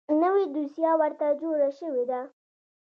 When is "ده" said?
2.09-2.21